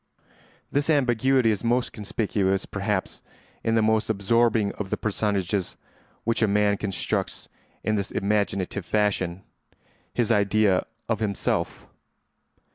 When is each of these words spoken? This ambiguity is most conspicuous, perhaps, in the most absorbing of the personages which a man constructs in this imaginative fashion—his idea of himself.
This 0.71 0.89
ambiguity 0.89 1.51
is 1.51 1.63
most 1.63 1.93
conspicuous, 1.93 2.65
perhaps, 2.65 3.21
in 3.63 3.75
the 3.75 3.83
most 3.83 4.09
absorbing 4.09 4.71
of 4.71 4.89
the 4.89 4.97
personages 4.97 5.77
which 6.23 6.41
a 6.41 6.47
man 6.47 6.77
constructs 6.77 7.47
in 7.83 7.97
this 7.97 8.09
imaginative 8.09 8.83
fashion—his 8.83 10.31
idea 10.31 10.87
of 11.07 11.19
himself. 11.19 11.87